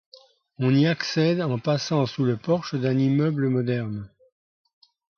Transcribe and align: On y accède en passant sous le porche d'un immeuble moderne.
On 0.57 0.73
y 0.73 0.87
accède 0.87 1.43
en 1.43 1.59
passant 1.59 2.07
sous 2.07 2.23
le 2.25 2.35
porche 2.35 2.73
d'un 2.73 2.97
immeuble 2.97 3.49
moderne. 3.49 4.09